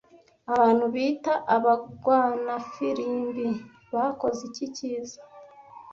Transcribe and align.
Abantu 0.53 0.85
bita 0.93 1.33
abagwanafirimbi 1.55 3.47
bakoze 3.93 4.41
iki 4.49 4.65
Cyiza 4.75 5.19